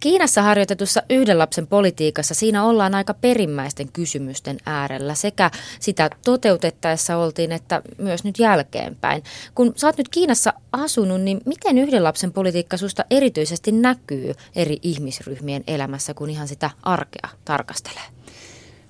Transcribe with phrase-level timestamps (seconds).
[0.00, 5.14] Kiinassa harjoitetussa yhden lapsen politiikassa siinä ollaan aika perimmäisten kysymysten äärellä.
[5.14, 9.22] Sekä sitä toteutettaessa oltiin, että myös nyt jälkeenpäin.
[9.54, 14.78] Kun sä oot nyt Kiinassa asunut, niin miten yhden lapsen politiikka susta erityisesti näkyy eri
[14.82, 18.06] ihmisryhmien elämässä, kun ihan sitä arkea tarkastelee?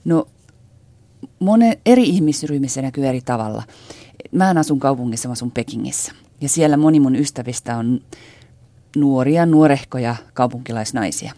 [0.05, 0.29] No
[1.39, 3.63] monen eri ihmisryhmissä näkyy eri tavalla.
[4.33, 6.13] Mä asun kaupungissa, mä asun Pekingissä.
[6.41, 8.01] Ja siellä moni mun ystävistä on
[8.97, 11.33] nuoria, nuorehkoja kaupunkilaisnaisia.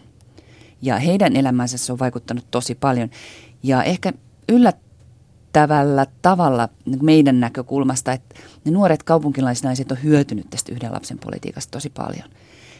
[0.81, 3.09] Ja heidän elämänsä se on vaikuttanut tosi paljon.
[3.63, 4.13] Ja ehkä
[4.49, 6.69] yllättävällä tavalla
[7.01, 12.29] meidän näkökulmasta, että ne nuoret kaupunkilaisnaiset on hyötynyt tästä yhden lapsen politiikasta tosi paljon.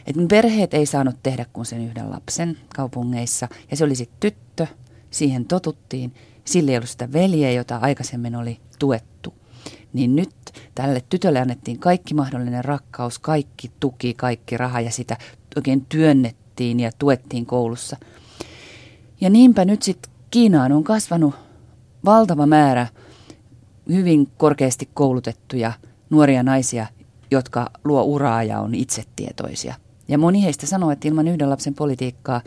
[0.06, 3.48] Et perheet ei saanut tehdä kuin sen yhden lapsen kaupungeissa.
[3.70, 4.66] Ja se oli sitten tyttö,
[5.10, 6.14] siihen totuttiin.
[6.44, 9.34] Sillä ei ollut sitä veljeä, jota aikaisemmin oli tuettu.
[9.92, 10.30] Niin nyt
[10.74, 15.16] tälle tytölle annettiin kaikki mahdollinen rakkaus, kaikki tuki, kaikki raha ja sitä
[15.56, 17.96] oikein työnnettiin ja tuettiin koulussa.
[19.20, 21.34] Ja niinpä nyt sitten Kiinaan on kasvanut
[22.04, 22.86] valtava määrä
[23.88, 25.72] hyvin korkeasti koulutettuja
[26.10, 26.86] nuoria naisia,
[27.30, 29.74] jotka luo uraa ja on itsetietoisia.
[30.08, 32.40] Ja moni heistä sanoo, että ilman yhden lapsen politiikkaa,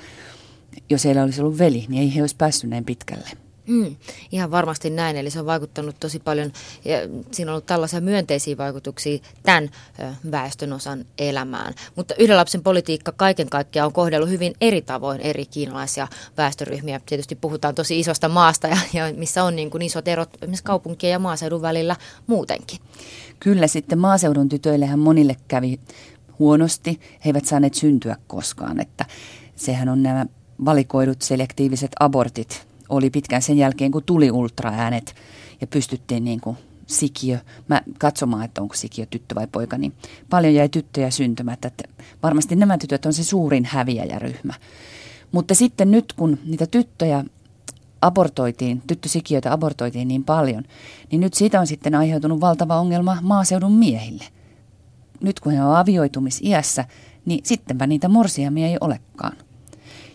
[0.89, 3.44] jos heillä olisi ollut veli, niin ei he olisi päässyt näin pitkälle.
[3.67, 3.95] Mm,
[4.31, 6.51] ihan varmasti näin, eli se on vaikuttanut tosi paljon,
[6.85, 6.97] ja
[7.31, 9.69] siinä on ollut tällaisia myönteisiä vaikutuksia tämän
[10.31, 11.73] väestönosan elämään.
[11.95, 16.07] Mutta yhden lapsen politiikka kaiken kaikkiaan on kohdellut hyvin eri tavoin eri kiinalaisia
[16.37, 17.01] väestöryhmiä.
[17.05, 21.11] Tietysti puhutaan tosi isosta maasta, ja, ja missä on niin kuin isot erot esimerkiksi kaupunkien
[21.11, 21.95] ja maaseudun välillä
[22.27, 22.79] muutenkin.
[23.39, 25.79] Kyllä sitten maaseudun tytöillehän monille kävi
[26.39, 29.05] huonosti, he eivät saaneet syntyä koskaan, että
[29.55, 30.25] sehän on nämä
[30.65, 35.15] valikoidut selektiiviset abortit, oli pitkään sen jälkeen, kun tuli ultraäänet
[35.61, 39.93] ja pystyttiin niin kuin sikiö, mä katsomaan, että onko sikiö tyttö vai poika, niin
[40.29, 41.67] paljon jäi tyttöjä syntymättä.
[41.67, 41.83] Että
[42.23, 44.53] varmasti nämä tytöt on se suurin häviäjäryhmä.
[45.31, 47.23] Mutta sitten nyt, kun niitä tyttöjä
[48.01, 50.63] abortoitiin, tyttösikiöitä abortoitiin niin paljon,
[51.11, 54.23] niin nyt siitä on sitten aiheutunut valtava ongelma maaseudun miehille.
[55.21, 56.85] Nyt kun he on avioitumisiässä,
[57.25, 59.37] niin sittenpä niitä morsiamia ei olekaan.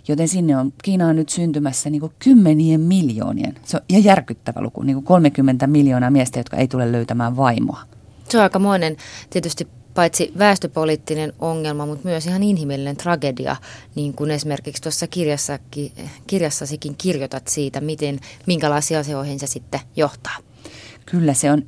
[0.08, 4.60] Joten sinne on, Kiina on nyt syntymässä niin kuin kymmenien miljoonien, se on ihan järkyttävä
[4.60, 7.80] luku, niin kuin 30 miljoonaa miestä, jotka ei tule löytämään vaimoa.
[8.28, 8.96] Se on aikamoinen
[9.30, 13.56] tietysti paitsi väestöpoliittinen ongelma, mutta myös ihan inhimillinen tragedia,
[13.94, 15.92] niin kuin esimerkiksi tuossa kirjassakin,
[16.26, 20.36] kirjassasikin kirjoitat siitä, miten, minkälaisia asioihin se sitten johtaa.
[21.06, 21.62] Kyllä se on.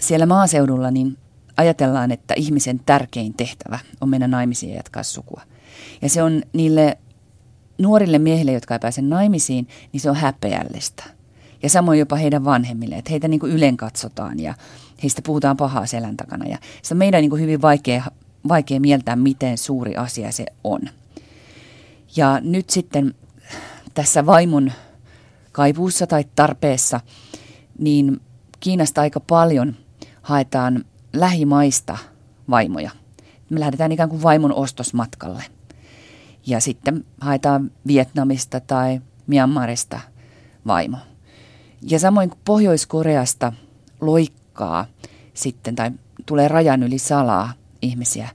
[0.00, 1.16] Siellä maaseudulla niin
[1.56, 5.42] ajatellaan, että ihmisen tärkein tehtävä on mennä naimisiin ja jatkaa sukua–
[6.02, 6.98] ja se on niille
[7.78, 11.04] nuorille miehille, jotka ei pääse naimisiin, niin se on häpeällistä.
[11.62, 14.54] Ja samoin jopa heidän vanhemmille, että heitä niin kuin ylen katsotaan ja
[15.02, 16.46] heistä puhutaan pahaa selän takana.
[16.46, 18.04] Ja se on meidän niin kuin hyvin vaikea,
[18.48, 20.80] vaikea mieltää, miten suuri asia se on.
[22.16, 23.14] Ja nyt sitten
[23.94, 24.72] tässä vaimon
[25.52, 27.00] kaipuussa tai tarpeessa,
[27.78, 28.20] niin
[28.60, 29.76] Kiinasta aika paljon
[30.22, 31.98] haetaan lähimaista
[32.50, 32.90] vaimoja.
[33.50, 35.44] Me lähdetään ikään kuin vaimon ostosmatkalle–
[36.48, 40.00] ja sitten haetaan Vietnamista tai Myanmarista
[40.66, 40.96] vaimo.
[41.82, 43.52] Ja samoin kuin Pohjois-Koreasta
[44.00, 44.86] loikkaa
[45.34, 45.90] sitten tai
[46.26, 48.28] tulee rajan yli salaa ihmisiä,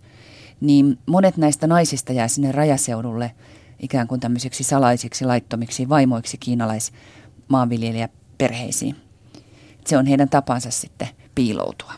[0.62, 3.32] niin monet näistä naisista jää sinne rajaseudulle
[3.80, 8.96] ikään kuin tämmöisiksi salaisiksi laittomiksi vaimoiksi kiinalaismaanviljelijäperheisiin.
[9.86, 11.94] Se on heidän tapansa sitten piiloutua.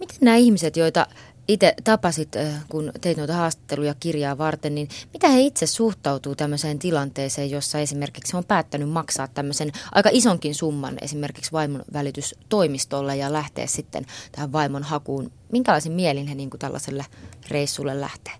[0.00, 1.06] Miten nämä ihmiset, joita
[1.48, 2.32] itse tapasit,
[2.68, 8.36] kun teit noita haastatteluja kirjaa varten, niin mitä he itse suhtautuu tämmöiseen tilanteeseen, jossa esimerkiksi
[8.36, 14.82] on päättänyt maksaa tämmöisen aika isonkin summan esimerkiksi vaimon välitystoimistolle ja lähteä sitten tähän vaimon
[14.82, 15.32] hakuun.
[15.52, 17.04] Minkälaisin mielin he niin kuin tällaiselle
[17.48, 18.32] reissulle lähtee?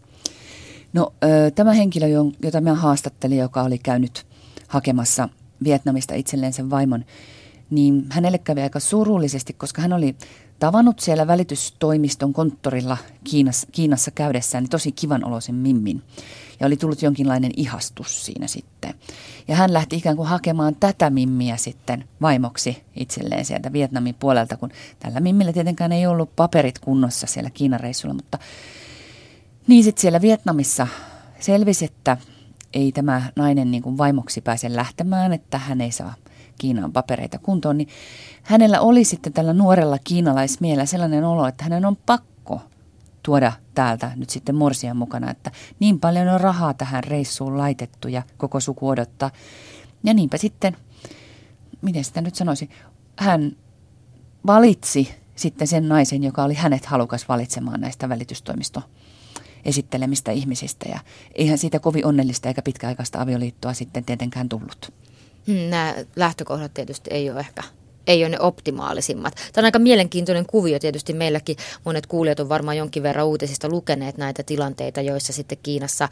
[0.93, 1.13] No
[1.55, 2.07] tämä henkilö,
[2.43, 4.27] jota mä haastattelin, joka oli käynyt
[4.69, 5.29] hakemassa
[5.65, 7.05] Vietnamista itselleen sen vaimon,
[7.71, 10.17] niin hänelle kävi aika surullisesti, koska hän oli
[10.59, 16.03] tavannut siellä välitystoimiston konttorilla Kiinassa, Kiinassa käydessään niin tosi kivan oloisen Mimmin.
[16.61, 18.95] Ja oli tullut jonkinlainen ihastus siinä sitten.
[19.49, 24.71] Ja hän lähti ikään kuin hakemaan tätä Mimmiä sitten vaimoksi itselleen sieltä Vietnamin puolelta, kun
[24.99, 28.15] tällä Mimmillä tietenkään ei ollut paperit kunnossa siellä Kiinan reissulla.
[28.15, 28.39] Mutta
[29.67, 30.87] niin sitten siellä Vietnamissa
[31.41, 32.17] selvisi, että
[32.75, 36.15] ei tämä nainen niin kuin vaimoksi pääse lähtemään, että hän ei saa
[36.59, 37.89] Kiinan papereita kuntoon, niin
[38.43, 42.61] hänellä oli sitten tällä nuorella kiinalaismielellä sellainen olo, että hänen on pakko
[43.23, 45.51] tuoda täältä nyt sitten morsian mukana, että
[45.81, 49.31] niin paljon on rahaa tähän reissuun laitettu ja koko suku odottaa.
[50.05, 50.77] Ja niinpä sitten,
[51.83, 52.71] miten sitä nyt sanoisi,
[53.19, 53.57] hän
[54.47, 58.83] valitsi sitten sen naisen, joka oli hänet halukas valitsemaan näistä välitystoimisto
[59.65, 60.89] esittelemistä ihmisistä.
[60.89, 60.99] Ja
[61.35, 64.93] eihän siitä kovin onnellista eikä pitkäaikaista avioliittoa sitten tietenkään tullut.
[65.47, 67.63] Hmm, nämä lähtökohdat tietysti ei ole ehkä
[68.07, 69.35] ei ole ne optimaalisimmat.
[69.35, 71.57] Tämä on aika mielenkiintoinen kuvio tietysti meilläkin.
[71.85, 76.09] Monet kuulijat on varmaan jonkin verran uutisista lukeneet näitä tilanteita, joissa sitten Kiinassa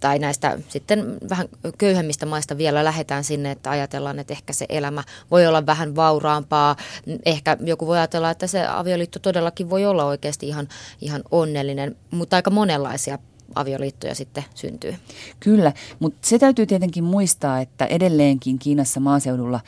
[0.00, 1.48] tai näistä sitten vähän
[1.78, 6.76] köyhemmistä maista vielä lähdetään sinne, että ajatellaan, että ehkä se elämä voi olla vähän vauraampaa.
[7.24, 10.68] Ehkä joku voi ajatella, että se avioliitto todellakin voi olla oikeasti ihan,
[11.00, 13.18] ihan onnellinen, mutta aika monenlaisia
[13.54, 14.94] avioliittoja sitten syntyy.
[15.40, 19.60] Kyllä, mutta se täytyy tietenkin muistaa, että edelleenkin Kiinassa maaseudulla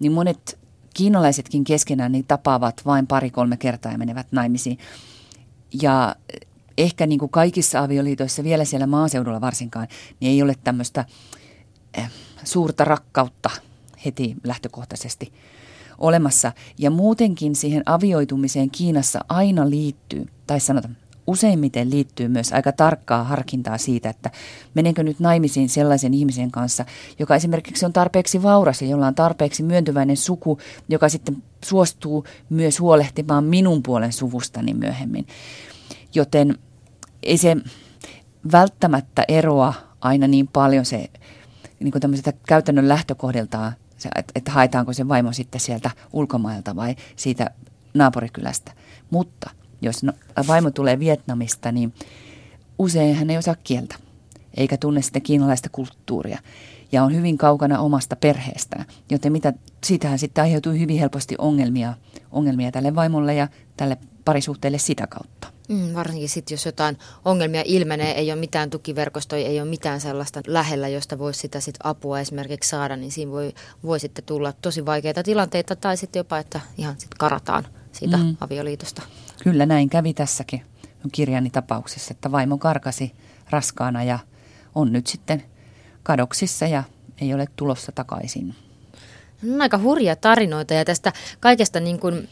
[0.00, 0.58] niin monet
[0.94, 4.78] kiinalaisetkin keskenään niin tapaavat vain pari-kolme kertaa ja menevät naimisiin.
[5.82, 6.16] Ja
[6.78, 9.88] ehkä niin kuin kaikissa avioliitoissa, vielä siellä maaseudulla varsinkaan,
[10.20, 11.04] niin ei ole tämmöistä
[11.94, 12.10] eh,
[12.44, 13.50] suurta rakkautta
[14.04, 15.32] heti lähtökohtaisesti
[15.98, 16.52] olemassa.
[16.78, 23.78] Ja muutenkin siihen avioitumiseen Kiinassa aina liittyy, tai sanotaan useimmiten liittyy myös aika tarkkaa harkintaa
[23.78, 24.30] siitä, että
[24.74, 26.84] menenkö nyt naimisiin sellaisen ihmisen kanssa,
[27.18, 32.80] joka esimerkiksi on tarpeeksi vauras ja jolla on tarpeeksi myöntyväinen suku, joka sitten suostuu myös
[32.80, 35.26] huolehtimaan minun puolen suvustani myöhemmin.
[36.14, 36.58] Joten
[37.22, 37.56] ei se
[38.52, 41.10] välttämättä eroa aina niin paljon se
[41.80, 43.72] niin kuin käytännön lähtökohdiltaan,
[44.34, 47.50] että, haetaanko se vaimo sitten sieltä ulkomailta vai siitä
[47.94, 48.72] naapurikylästä.
[49.10, 49.50] Mutta–
[49.84, 50.12] jos no,
[50.46, 51.94] vaimo tulee Vietnamista, niin
[52.78, 53.96] usein hän ei osaa kieltä,
[54.56, 56.38] eikä tunne sitä kiinalaista kulttuuria
[56.92, 58.84] ja on hyvin kaukana omasta perheestään.
[59.10, 59.52] Joten mitä,
[59.84, 61.94] siitähän sitten aiheutuu hyvin helposti ongelmia,
[62.30, 65.48] ongelmia tälle vaimolle ja tälle parisuhteelle sitä kautta.
[65.68, 70.40] Mm, varsinkin sitten, jos jotain ongelmia ilmenee, ei ole mitään tukiverkostoja, ei ole mitään sellaista
[70.46, 73.54] lähellä, josta voisi sitä sit apua esimerkiksi saada, niin siinä voi,
[73.84, 77.64] voi sitten tulla tosi vaikeita tilanteita tai sitten jopa, että ihan sitten karataan
[77.94, 78.36] siitä mm.
[78.40, 79.02] avioliitosta.
[79.42, 80.62] Kyllä näin kävi tässäkin
[81.12, 83.12] kirjani tapauksessa, että vaimo karkasi
[83.50, 84.18] raskaana ja
[84.74, 85.42] on nyt sitten
[86.02, 86.82] kadoksissa ja
[87.20, 88.54] ei ole tulossa takaisin.
[89.52, 92.28] On aika hurja tarinoita ja tästä kaikesta niin kuin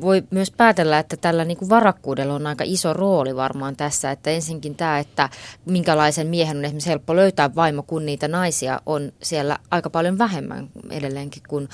[0.00, 4.10] voi myös päätellä, että tällä niin kuin varakkuudella on aika iso rooli varmaan tässä.
[4.10, 5.28] Että ensinkin tämä, että
[5.64, 10.68] minkälaisen miehen on esimerkiksi helppo löytää vaimo, kun niitä naisia on siellä aika paljon vähemmän
[10.90, 11.68] edelleenkin kuin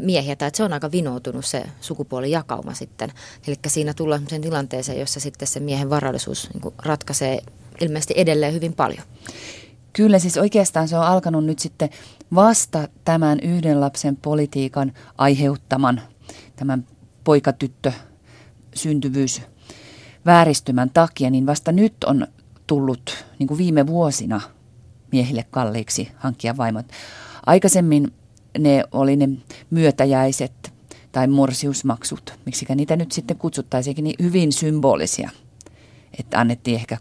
[0.00, 0.36] miehiä.
[0.36, 3.12] Tai että se on aika vinoutunut se sukupuolijakauma sitten.
[3.46, 7.40] Eli siinä tullaan sen tilanteeseen, jossa sitten se miehen varallisuus niin ratkaisee
[7.80, 9.02] ilmeisesti edelleen hyvin paljon.
[9.92, 11.90] Kyllä siis oikeastaan se on alkanut nyt sitten
[12.34, 16.00] vasta tämän yhden lapsen politiikan aiheuttaman
[16.56, 16.86] tämän
[17.24, 17.92] poikatyttö
[18.74, 19.42] syntyvyys
[20.26, 22.26] vääristymän takia, niin vasta nyt on
[22.66, 24.40] tullut niin kuin viime vuosina
[25.12, 26.86] miehille kalliiksi hankkia vaimot.
[27.46, 28.12] Aikaisemmin
[28.58, 29.28] ne oli ne
[29.70, 30.72] myötäjäiset
[31.12, 35.30] tai morsiusmaksut, miksikä niitä nyt sitten kutsuttaisiinkin, niin hyvin symbolisia.
[36.18, 36.98] Että annettiin ehkä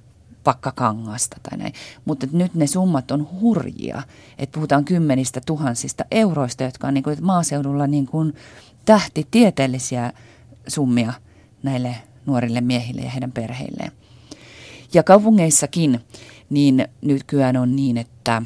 [0.48, 1.74] pakkakangasta tai näin.
[2.06, 4.04] Mutta nyt ne summat on hurjia.
[4.38, 8.34] Että puhutaan kymmenistä tuhansista euroista, jotka on niin kuin maaseudulla niin kuin
[8.86, 10.14] tähtitieteellisiä
[10.68, 11.14] summia
[11.64, 11.96] näille
[12.26, 13.92] nuorille miehille ja heidän perheilleen.
[14.94, 16.00] Ja kaupungeissakin
[16.50, 18.42] niin nykyään on niin, että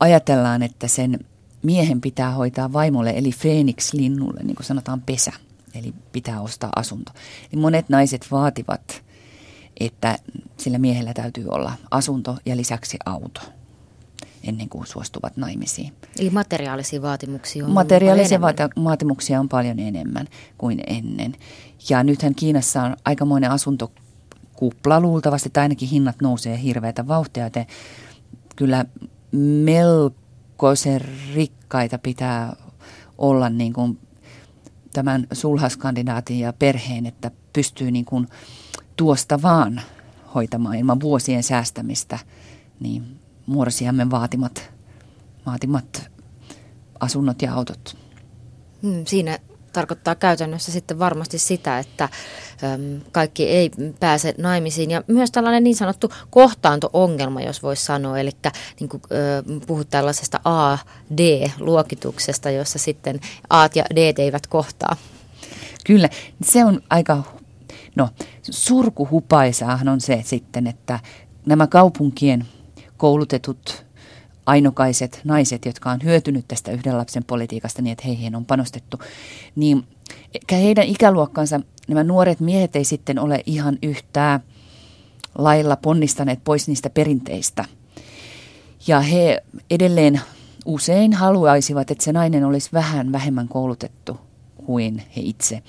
[0.00, 1.18] ajatellaan, että sen
[1.62, 5.32] miehen pitää hoitaa vaimolle eli Phoenix-linnulle, niin kuin sanotaan pesä,
[5.74, 7.12] eli pitää ostaa asunto.
[7.52, 9.03] Niin monet naiset vaativat
[9.80, 10.18] että
[10.56, 13.40] sillä miehellä täytyy olla asunto ja lisäksi auto
[14.48, 15.92] ennen kuin suostuvat naimisiin.
[16.18, 20.26] Eli materiaalisia vaatimuksia on Materiaalisia vaati- vaatimuksia on paljon enemmän
[20.58, 21.34] kuin ennen.
[21.90, 27.66] Ja nythän Kiinassa on aikamoinen asuntokupla luultavasti, tai ainakin hinnat nousee hirveätä vauhtia, joten
[28.56, 28.84] kyllä
[29.64, 31.00] melkoisen
[31.34, 32.56] rikkaita pitää
[33.18, 33.98] olla niin kuin
[34.92, 38.28] tämän sulhaskandidaatin ja perheen, että pystyy niin kuin
[38.96, 39.80] tuosta vaan
[40.34, 42.18] hoitamaan ilman vuosien säästämistä,
[42.80, 44.70] niin muorsiamme vaatimat,
[45.46, 46.10] vaatimat
[47.00, 47.96] asunnot ja autot.
[48.82, 49.38] Hmm, siinä
[49.72, 52.10] tarkoittaa käytännössä sitten varmasti sitä, että äm,
[53.12, 53.70] kaikki ei
[54.00, 54.90] pääse naimisiin.
[54.90, 58.30] Ja myös tällainen niin sanottu kohtaanto-ongelma, jos voisi sanoa, eli
[58.80, 63.20] niin kuin, äh, puhut tällaisesta A-D-luokituksesta, jossa sitten
[63.50, 64.96] A ja D eivät kohtaa.
[65.86, 66.08] Kyllä,
[66.42, 67.22] se on aika
[67.96, 68.08] No,
[68.50, 71.00] surkuhupaisaahan on se sitten, että
[71.46, 72.46] nämä kaupunkien
[72.96, 73.84] koulutetut
[74.46, 78.98] ainokaiset naiset, jotka on hyötynyt tästä yhden lapsen politiikasta niin, että heihin on panostettu,
[79.56, 79.84] niin
[80.50, 84.40] heidän ikäluokkansa, nämä nuoret miehet ei sitten ole ihan yhtään
[85.38, 87.64] lailla ponnistaneet pois niistä perinteistä.
[88.86, 90.20] Ja he edelleen
[90.64, 94.20] usein haluaisivat, että se nainen olisi vähän vähemmän koulutettu
[94.66, 95.62] kuin he itse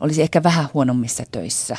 [0.00, 1.76] olisi ehkä vähän huonommissa töissä.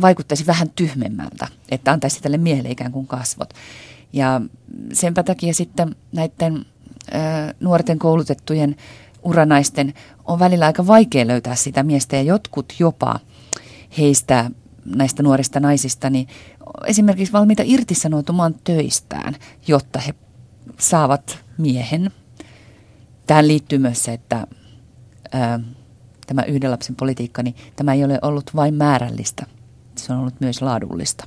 [0.00, 3.54] vaikuttaisi vähän tyhmemmältä, että antaisi tälle miehelle ikään kuin kasvot.
[4.12, 4.40] Ja
[4.92, 6.64] senpä takia sitten näiden ö,
[7.60, 8.76] nuorten koulutettujen
[9.22, 13.20] uranaisten on välillä aika vaikea löytää sitä miestä ja jotkut jopa
[13.98, 14.50] heistä
[14.84, 16.28] näistä nuorista naisista, niin
[16.86, 19.36] esimerkiksi valmiita irtisanoutumaan töistään,
[19.66, 20.14] jotta he
[20.78, 22.10] saavat miehen.
[23.26, 24.46] Tähän liittyy myös se, että
[25.32, 25.60] ää,
[26.28, 29.46] tämä yhden lapsen politiikka, niin tämä ei ole ollut vain määrällistä,
[29.96, 31.26] se on ollut myös laadullista.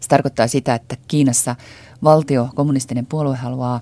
[0.00, 1.56] Se tarkoittaa sitä, että Kiinassa
[2.04, 3.80] valtio, kommunistinen puolue haluaa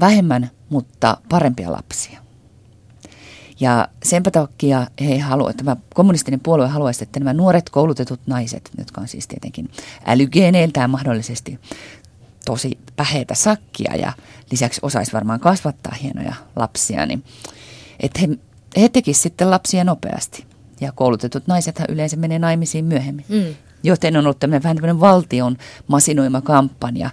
[0.00, 2.20] vähemmän, mutta parempia lapsia.
[3.60, 9.00] Ja sen takia he haluavat, tämä kommunistinen puolue haluaisi, että nämä nuoret koulutetut naiset, jotka
[9.00, 9.70] on siis tietenkin
[10.06, 11.60] älygeeneiltään mahdollisesti
[12.44, 14.12] tosi päheitä sakkia ja
[14.50, 17.24] lisäksi osaisi varmaan kasvattaa hienoja lapsia, niin
[18.00, 18.28] että he,
[18.80, 20.46] he tekisivät sitten lapsia nopeasti.
[20.80, 23.24] Ja koulutetut naisethan yleensä menee naimisiin myöhemmin.
[23.28, 23.54] Mm.
[23.82, 25.56] Joten on ollut tämmöinen vähän tämmöinen valtion
[25.88, 27.10] masinoima kampanja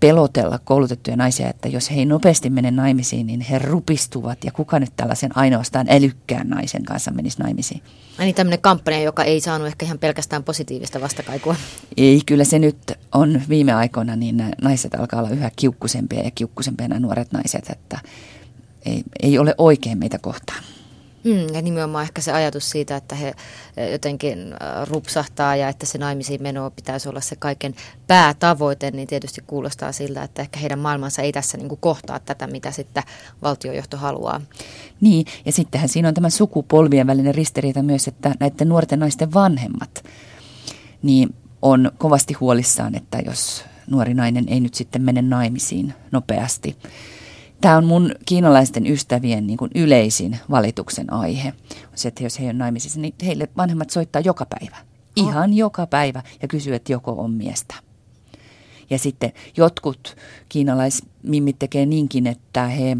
[0.00, 4.44] pelotella koulutettuja naisia, että jos he ei nopeasti mene naimisiin, niin he rupistuvat.
[4.44, 7.82] Ja kuka nyt tällaisen ainoastaan älykkään naisen kanssa menisi naimisiin?
[8.18, 11.56] Ai niin tämmöinen kampanja, joka ei saanut ehkä ihan pelkästään positiivista vastakaikua.
[11.96, 16.88] Ei, kyllä se nyt on viime aikoina, niin naiset alkaa olla yhä kiukkusempia ja kiukkusempia
[16.88, 17.98] nämä nuoret naiset, että
[18.86, 20.64] ei, ei ole oikein meitä kohtaan.
[21.24, 23.34] Mm, ja nimenomaan ehkä se ajatus siitä, että he
[23.76, 27.74] eh, jotenkin eh, rupsahtaa ja että se naimisiin meno pitäisi olla se kaiken
[28.06, 32.70] päätavoite, niin tietysti kuulostaa siltä, että ehkä heidän maailmansa ei tässä niin kohtaa tätä, mitä
[32.70, 33.02] sitten
[33.42, 34.40] valtiojohto haluaa.
[35.00, 40.04] Niin, ja sittenhän siinä on tämä sukupolvien välinen ristiriita myös, että näiden nuorten naisten vanhemmat
[41.04, 46.76] niin on kovasti huolissaan, että jos nuori nainen ei nyt sitten mene naimisiin nopeasti,
[47.64, 51.52] Tämä on mun kiinalaisten ystävien niin kuin yleisin valituksen aihe.
[51.94, 54.76] Se, että jos he on naimisissa, niin heille vanhemmat soittaa joka päivä.
[55.16, 55.56] Ihan oh.
[55.56, 57.74] joka päivä ja kysyy, että joko on miestä.
[58.90, 60.16] Ja sitten jotkut
[60.48, 62.96] kiinalaismimmit tekee niinkin, että he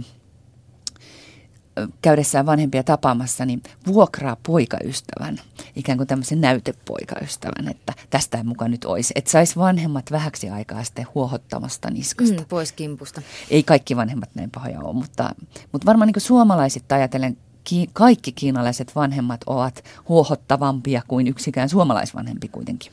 [2.02, 5.40] käydessään vanhempia tapaamassa, niin vuokraa poikaystävän,
[5.76, 9.12] ikään kuin tämmöisen näytepoikaystävän, että tästä ei mukaan nyt olisi.
[9.16, 12.40] Että saisi vanhemmat vähäksi aikaa sitten huohottamasta niskasta.
[12.40, 13.22] Mm, pois kimpusta.
[13.50, 15.34] Ei kaikki vanhemmat näin pahoja ole, mutta,
[15.72, 22.92] mutta varmaan niin suomalaiset ajatellen ki, kaikki kiinalaiset vanhemmat ovat huohottavampia kuin yksikään suomalaisvanhempi kuitenkin.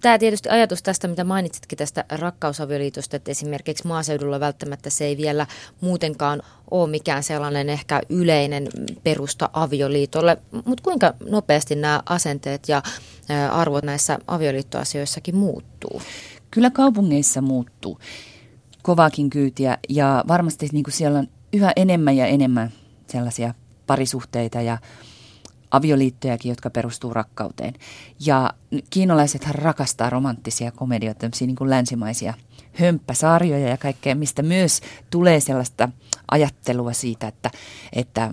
[0.00, 5.46] Tämä tietysti ajatus tästä, mitä mainitsitkin tästä rakkausavioliitosta, että esimerkiksi maaseudulla välttämättä se ei vielä
[5.80, 8.68] muutenkaan ole mikään sellainen ehkä yleinen
[9.02, 10.36] perusta avioliitolle.
[10.52, 12.82] Mutta kuinka nopeasti nämä asenteet ja
[13.50, 16.02] arvot näissä avioliittoasioissakin muuttuu?
[16.50, 17.98] Kyllä kaupungeissa muuttuu
[18.82, 22.72] kovaakin kyytiä ja varmasti niin kuin siellä on yhä enemmän ja enemmän
[23.06, 23.54] sellaisia
[23.86, 24.78] parisuhteita ja
[25.70, 27.74] avioliittojakin, jotka perustuu rakkauteen.
[28.26, 28.50] Ja
[28.90, 32.34] kiinalaisethan rakastaa romanttisia komedioita, tämmöisiä niin kuin länsimaisia
[32.72, 35.88] hömppäsarjoja ja kaikkea, mistä myös tulee sellaista
[36.30, 37.50] ajattelua siitä, että,
[37.92, 38.30] että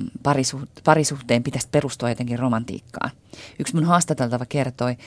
[0.84, 3.12] parisuhteen pitäisi perustua jotenkin romantiikkaan.
[3.60, 4.98] Yksi mun haastateltava kertoi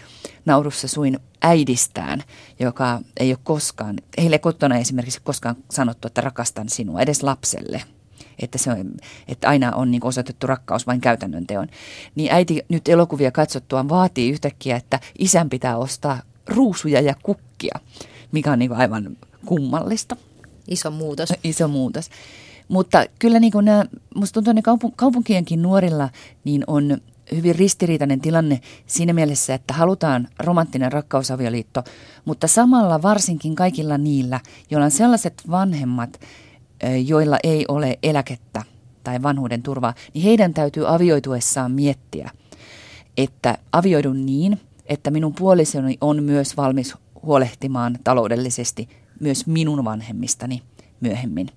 [0.46, 2.22] naurussa suin äidistään,
[2.60, 7.82] joka ei ole koskaan, heille kotona esimerkiksi koskaan sanottu, että rakastan sinua, edes lapselle–
[8.42, 8.94] että, se on,
[9.28, 11.68] että aina on niin osoitettu rakkaus vain käytännön teon.
[12.14, 17.80] Niin äiti nyt elokuvia katsottuaan vaatii yhtäkkiä, että isän pitää ostaa ruusuja ja kukkia,
[18.32, 19.16] mikä on niin aivan
[19.46, 20.16] kummallista.
[20.68, 21.32] Iso muutos.
[21.44, 22.10] Iso muutos.
[22.68, 26.08] Mutta kyllä niin kuin nämä, musta tuntuu, että kaupun, kaupunkienkin nuorilla
[26.44, 27.00] niin on
[27.34, 31.84] hyvin ristiriitainen tilanne siinä mielessä, että halutaan romanttinen rakkausavioliitto,
[32.24, 36.20] mutta samalla varsinkin kaikilla niillä, joilla on sellaiset vanhemmat,
[37.06, 38.62] joilla ei ole eläkettä
[39.04, 42.30] tai vanhuuden turvaa, niin heidän täytyy avioituessaan miettiä,
[43.16, 48.88] että avioidun niin, että minun puolisoni on myös valmis huolehtimaan taloudellisesti
[49.20, 50.62] myös minun vanhemmistani
[51.00, 51.48] myöhemmin.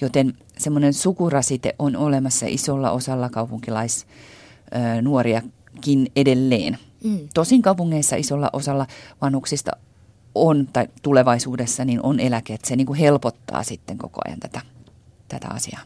[0.00, 6.78] Joten semmoinen sukurasite on olemassa isolla osalla kaupunkilaisnuoriakin edelleen.
[7.04, 7.18] Mm.
[7.34, 8.86] Tosin kaupungeissa isolla osalla
[9.20, 9.72] vanhuksista
[10.46, 14.60] on tai tulevaisuudessa niin on eläke, että se niin kuin helpottaa sitten koko ajan tätä,
[15.28, 15.82] tätä asiaa.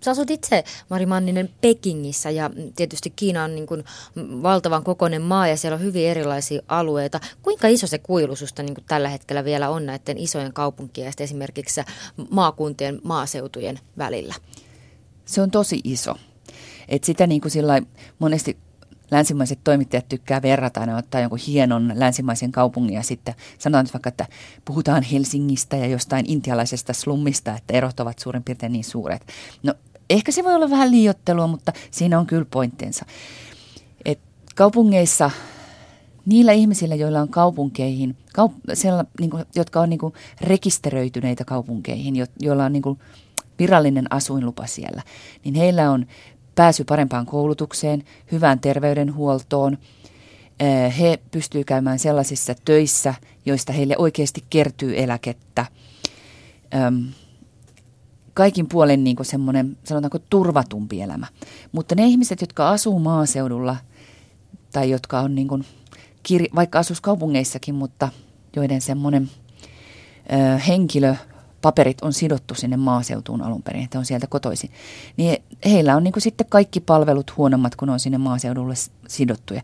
[0.00, 3.84] Sä asut itse, Mari Manninen, Pekingissä ja tietysti Kiina on niin kuin
[4.16, 7.20] valtavan kokoinen maa ja siellä on hyvin erilaisia alueita.
[7.42, 11.80] Kuinka iso se kuilususta niin kuin tällä hetkellä vielä on näiden isojen kaupunkien ja esimerkiksi
[12.30, 14.34] maakuntien maaseutujen välillä?
[15.24, 16.14] Se on tosi iso.
[16.88, 17.82] Et sitä niin kuin sillä
[18.18, 18.56] monesti
[19.10, 24.26] länsimaiset toimittajat tykkää verrata aina ottaa jonkun hienon länsimaisen kaupungin ja sitten sanotaan vaikka, että
[24.64, 29.22] puhutaan Helsingistä ja jostain intialaisesta slummista, että erot ovat suurin piirtein niin suuret.
[29.62, 29.74] No
[30.10, 33.06] ehkä se voi olla vähän liiottelua, mutta siinä on kyllä pointtinsa.
[34.04, 34.18] Et
[34.54, 35.30] kaupungeissa
[36.26, 42.16] niillä ihmisillä, joilla on kaupunkeihin, kaup- siellä, niin kuin, jotka on niin kuin, rekisteröityneitä kaupunkeihin,
[42.16, 42.98] jo- joilla on niin kuin,
[43.58, 45.02] virallinen asuinlupa siellä,
[45.44, 46.06] niin heillä on
[46.56, 49.78] pääsy parempaan koulutukseen, hyvään terveydenhuoltoon.
[50.98, 53.14] He pystyvät käymään sellaisissa töissä,
[53.46, 55.66] joista heille oikeasti kertyy eläkettä.
[58.34, 61.26] Kaikin puolen niin kuin semmoinen, sanotaanko, turvatumpi elämä.
[61.72, 63.76] Mutta ne ihmiset, jotka asuu maaseudulla
[64.72, 65.64] tai jotka on niin kuin,
[66.54, 68.08] vaikka asus kaupungeissakin, mutta
[68.56, 69.30] joiden semmoinen
[70.68, 71.14] henkilö
[71.62, 74.70] paperit on sidottu sinne maaseutuun alun perin, että on sieltä kotoisin,
[75.16, 78.74] niin heillä on niin kuin sitten kaikki palvelut huonommat, kun on sinne maaseudulle
[79.08, 79.62] sidottuja.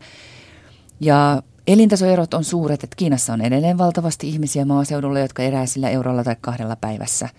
[0.99, 6.23] Ja elintasoerot on suuret, että Kiinassa on edelleen valtavasti ihmisiä maaseudulla, jotka erää sillä eurolla
[6.23, 7.29] tai kahdella päivässä.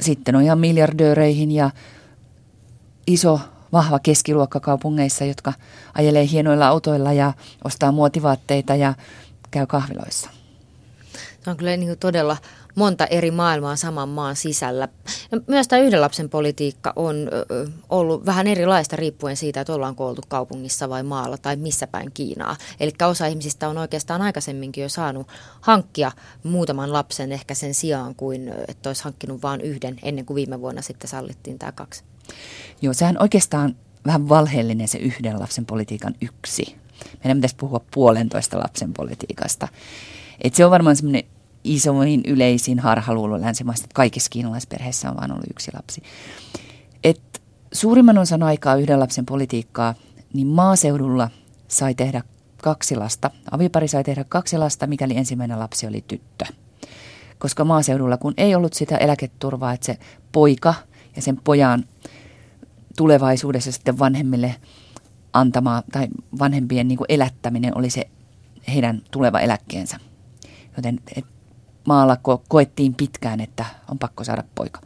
[0.00, 1.70] Sitten on ihan miljardööreihin ja
[3.06, 3.40] iso
[3.72, 5.52] vahva keskiluokka kaupungeissa, jotka
[5.94, 7.32] ajelee hienoilla autoilla ja
[7.64, 8.94] ostaa muotivaatteita ja
[9.50, 10.30] käy kahviloissa.
[11.44, 12.36] Se on kyllä niin todella
[12.74, 14.88] monta eri maailmaa saman maan sisällä.
[15.32, 17.16] Ja myös tämä yhden lapsen politiikka on
[17.88, 22.56] ollut vähän erilaista riippuen siitä, että ollaan oltu kaupungissa vai maalla tai missä päin Kiinaa.
[22.80, 25.28] Eli osa ihmisistä on oikeastaan aikaisemminkin jo saanut
[25.60, 26.12] hankkia
[26.42, 30.82] muutaman lapsen ehkä sen sijaan kuin että olisi hankkinut vain yhden ennen kuin viime vuonna
[30.82, 32.04] sitten sallittiin tämä kaksi.
[32.82, 33.76] Joo, sehän oikeastaan
[34.06, 36.76] vähän valheellinen se yhden lapsen politiikan yksi.
[37.24, 39.68] Meidän pitäisi puhua puolentoista lapsen politiikasta.
[40.40, 41.24] Et se on varmaan semmoinen
[41.64, 46.02] isoin yleisin harhaluulo länsimaista, että kaikissa kiinalaisperheissä on vain ollut yksi lapsi.
[47.04, 47.42] Et
[47.72, 49.94] suurimman osan aikaa yhden lapsen politiikkaa,
[50.32, 51.30] niin maaseudulla
[51.68, 52.22] sai tehdä
[52.62, 53.30] kaksi lasta.
[53.50, 56.44] Avipari sai tehdä kaksi lasta, mikäli ensimmäinen lapsi oli tyttö.
[57.38, 59.98] Koska maaseudulla, kun ei ollut sitä eläketurvaa, että se
[60.32, 60.74] poika
[61.16, 61.84] ja sen pojan
[62.96, 64.54] tulevaisuudessa sitten vanhemmille
[65.32, 68.08] antama tai vanhempien niin elättäminen oli se
[68.68, 69.98] heidän tuleva eläkkeensä.
[70.76, 71.00] Joten
[71.84, 74.80] maalla ko- koettiin pitkään, että on pakko saada poika.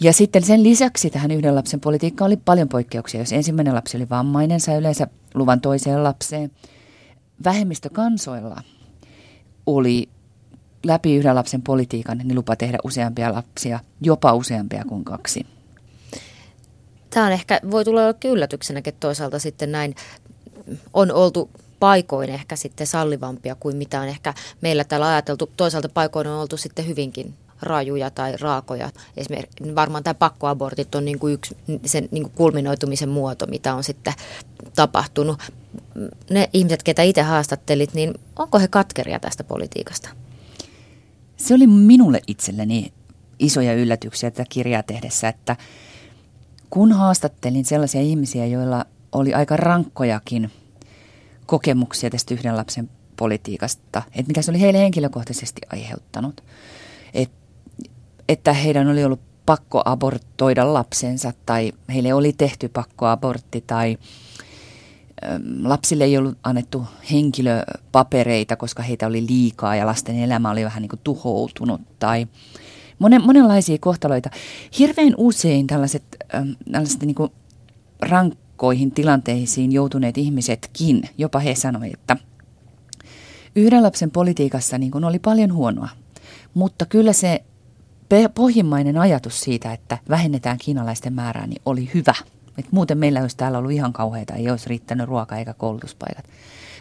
[0.00, 3.20] Ja sitten sen lisäksi tähän yhden lapsen politiikkaan oli paljon poikkeuksia.
[3.20, 6.50] Jos ensimmäinen lapsi oli vammainen, sai yleensä luvan toiseen lapseen.
[7.44, 8.62] Vähemmistökansoilla
[9.66, 10.08] oli
[10.86, 15.46] läpi yhden lapsen politiikan niin lupa tehdä useampia lapsia, jopa useampia kuin kaksi.
[17.10, 19.94] Tämä on ehkä, voi tulla yllätyksenäkin toisaalta sitten näin
[20.92, 21.50] on oltu
[21.84, 25.50] paikoin ehkä sitten sallivampia kuin mitä on ehkä meillä täällä ajateltu.
[25.56, 28.90] Toisaalta paikoin on oltu sitten hyvinkin rajuja tai raakoja.
[29.16, 33.84] Esimerkiksi varmaan tämä pakkoabortit on niin kuin yksi sen niin kuin kulminoitumisen muoto, mitä on
[33.84, 34.14] sitten
[34.76, 35.42] tapahtunut.
[36.30, 40.08] Ne ihmiset, ketä itse haastattelit, niin onko he katkeria tästä politiikasta?
[41.36, 42.92] Se oli minulle itselleni
[43.38, 45.56] isoja yllätyksiä tätä kirjaa tehdessä, että
[46.70, 50.50] kun haastattelin sellaisia ihmisiä, joilla oli aika rankkojakin–
[51.46, 56.44] kokemuksia tästä yhden lapsen politiikasta, että mitä se oli heille henkilökohtaisesti aiheuttanut.
[57.14, 57.30] Et,
[58.28, 63.98] että heidän oli ollut pakko abortoida lapsensa tai heille oli tehty pakkoabortti tai
[65.62, 70.88] lapsille ei ollut annettu henkilöpapereita, koska heitä oli liikaa ja lasten elämä oli vähän niin
[70.88, 72.26] kuin tuhoutunut tai
[72.98, 74.30] monen, monenlaisia kohtaloita.
[74.78, 76.02] Hirveän usein tällaiset,
[76.72, 77.32] tällaiset niin kuin
[78.00, 82.16] rank, heikkoihin tilanteisiin joutuneet ihmisetkin, jopa he sanoivat, että
[83.56, 85.88] yhden lapsen politiikassa niin kuin oli paljon huonoa,
[86.54, 87.44] mutta kyllä se
[88.34, 92.14] pohjimmainen ajatus siitä, että vähennetään kiinalaisten määrää, niin oli hyvä.
[92.58, 96.24] Et muuten meillä olisi täällä ollut ihan kauheita, ei olisi riittänyt ruoka eikä koulutuspaikat.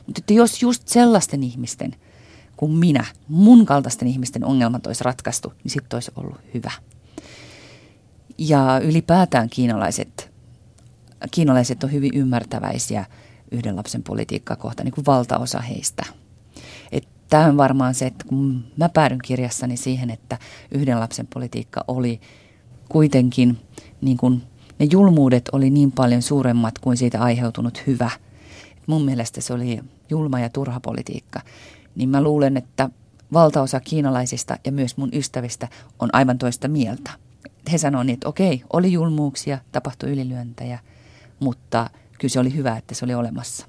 [0.08, 1.96] Mutta jos just sellaisten ihmisten
[2.58, 6.72] kuin minä, mun kaltaisten ihmisten ongelmat olisi ratkaistu, niin sitten olisi ollut hyvä.
[8.38, 10.33] Ja ylipäätään kiinalaiset
[11.32, 13.06] kiinalaiset on hyvin ymmärtäväisiä
[13.52, 16.06] yhden lapsen politiikkaa kohtaan, niin kuin valtaosa heistä.
[17.34, 20.38] Tämä on varmaan se, että kun mä päädyn kirjassani siihen, että
[20.72, 22.22] yhden lapsen politiikka oli
[22.90, 23.58] kuitenkin,
[24.02, 24.44] niin kuin
[24.80, 28.10] ne julmuudet oli niin paljon suuremmat kuin siitä aiheutunut hyvä.
[28.88, 31.42] Mun mielestä se oli julma ja turha politiikka.
[31.96, 32.90] Niin mä luulen, että
[33.34, 35.68] valtaosa kiinalaisista ja myös mun ystävistä
[36.00, 37.12] on aivan toista mieltä.
[37.72, 40.80] He sanoivat, että okei, oli julmuuksia, tapahtui ylilyöntejä–
[41.40, 43.68] mutta kyllä se oli hyvä, että se oli olemassa.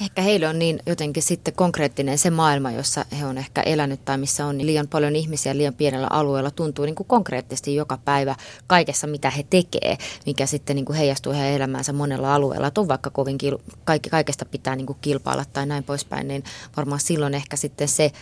[0.00, 4.18] Ehkä heille on niin jotenkin sitten konkreettinen se maailma, jossa he on ehkä elänyt tai
[4.18, 6.50] missä on niin liian paljon ihmisiä liian pienellä alueella.
[6.50, 11.32] Tuntuu niin kuin konkreettisesti joka päivä kaikessa, mitä he tekee, mikä sitten niin kuin heijastuu
[11.32, 12.66] heidän elämäänsä monella alueella.
[12.66, 13.38] Että on vaikka kovin
[13.84, 16.44] kaikki, kaikesta pitää niin kuin kilpailla tai näin poispäin, niin
[16.76, 18.12] varmaan silloin ehkä sitten se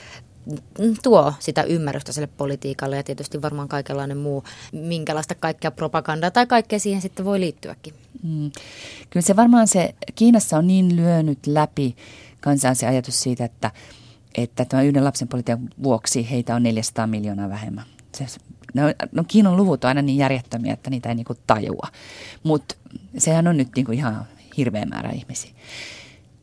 [1.02, 6.78] tuo sitä ymmärrystä sille politiikalle ja tietysti varmaan kaikenlainen muu, minkälaista kaikkea propagandaa tai kaikkea
[6.78, 7.94] siihen sitten voi liittyäkin.
[8.22, 8.50] Mm.
[9.10, 11.96] Kyllä se varmaan se, Kiinassa on niin lyönyt läpi
[12.40, 13.70] kansaan se ajatus siitä, että,
[14.34, 17.84] että tämän yhden lapsen politiikan vuoksi heitä on 400 miljoonaa vähemmän.
[18.14, 18.26] Se,
[18.74, 21.88] no, no Kiinan luvut on aina niin järjettömiä, että niitä ei niinku tajua,
[22.42, 22.74] mutta
[23.18, 24.26] sehän on nyt niinku ihan
[24.56, 25.50] hirveä määrä ihmisiä.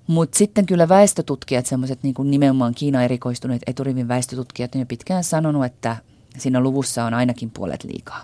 [0.08, 5.65] Mutta sitten kyllä väestötutkijat, semmoiset niin nimenomaan Kiina erikoistuneet eturivin väestötutkijat, on jo pitkään sanonut,
[5.65, 5.98] että
[6.38, 8.24] siinä luvussa on ainakin puolet liikaa.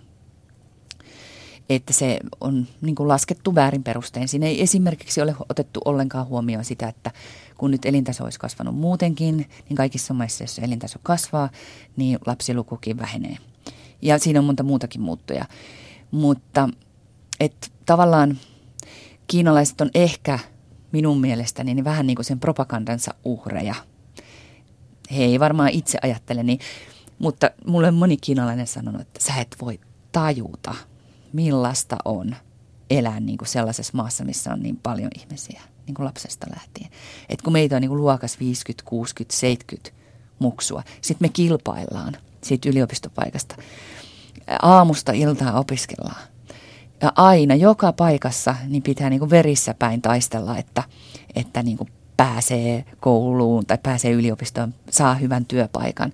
[1.69, 4.27] Että se on niin kuin laskettu väärin perustein.
[4.27, 7.11] Siinä ei esimerkiksi ole otettu ollenkaan huomioon sitä, että
[7.57, 9.37] kun nyt elintaso olisi kasvanut muutenkin,
[9.69, 11.49] niin kaikissa maissa, jos elintaso kasvaa,
[11.95, 13.37] niin lapsilukukin vähenee.
[14.01, 15.45] Ja siinä on monta muutakin muuttuja.
[16.11, 16.69] Mutta
[17.39, 18.37] että tavallaan
[19.27, 20.39] kiinalaiset on ehkä–
[20.93, 23.75] minun mielestäni niin vähän niin kuin sen propagandansa uhreja.
[25.11, 26.59] He ei varmaan itse ajattele niin,
[27.19, 29.79] mutta mulle on moni kiinalainen sanonut, että sä et voi
[30.11, 30.75] tajuta,
[31.33, 32.35] millaista on
[32.89, 36.89] elää niin kuin sellaisessa maassa, missä on niin paljon ihmisiä, niin kuin lapsesta lähtien.
[37.29, 39.91] Et kun meitä on niin kuin luokas 50, 60, 70
[40.39, 43.55] muksua, sitten me kilpaillaan siitä yliopistopaikasta.
[44.61, 46.32] Aamusta iltaa opiskellaan
[47.03, 50.83] ja aina, joka paikassa, niin pitää niin kuin verissä päin taistella, että,
[51.35, 56.13] että niin kuin pääsee kouluun tai pääsee yliopistoon, saa hyvän työpaikan.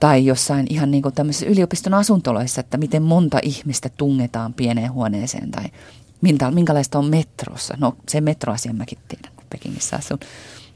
[0.00, 5.50] Tai jossain ihan niin kuin tämmöisissä yliopiston asuntoloissa, että miten monta ihmistä tungetaan pieneen huoneeseen
[5.50, 5.64] tai
[6.50, 7.74] minkälaista on metrossa.
[7.78, 10.18] No se metroasia mäkin tiedän, kun Pekingissä asun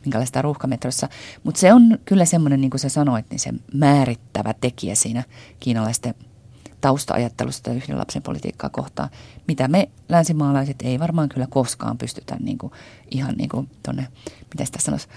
[0.05, 1.09] minkälaista ruuhkametrossa.
[1.45, 5.25] Mutta se on kyllä semmoinen, niin kuin sä sanoit, niin se määrittävä tekijä siinä
[5.61, 6.15] kiinalaisten–
[6.81, 9.09] tausta-ajattelusta yhden lapsen politiikkaa kohtaan,
[9.49, 12.73] mitä me länsimaalaiset ei varmaan kyllä koskaan pystytä niin kuin,
[13.11, 14.07] ihan niin kuin tuonne,
[14.51, 15.09] miten sitä sanoisi,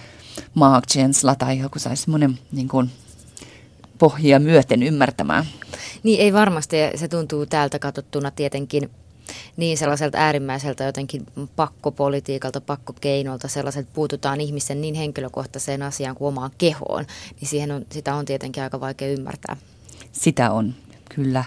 [0.54, 2.92] Mark Jensla tai joku saisi semmoinen niin kuin,
[3.98, 5.46] pohjia myöten ymmärtämään.
[6.04, 8.90] Niin ei varmasti, se tuntuu täältä katsottuna tietenkin
[9.58, 17.06] niin sellaiselta äärimmäiseltä jotenkin pakkopolitiikalta, pakkokeinolta, sellaiselta puututaan ihmisen niin henkilökohtaiseen asiaan kuin omaan kehoon,
[17.42, 19.58] niin siihen on, sitä on tietenkin aika vaikea ymmärtää.
[20.12, 20.74] Sitä on.
[21.16, 21.44] Kyllä.